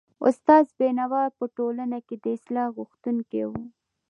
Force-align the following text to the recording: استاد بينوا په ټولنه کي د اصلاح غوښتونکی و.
استاد 0.27 0.65
بينوا 0.79 1.23
په 1.37 1.45
ټولنه 1.57 1.97
کي 2.07 2.15
د 2.23 2.25
اصلاح 2.37 2.67
غوښتونکی 2.77 3.41
و. 3.49 3.51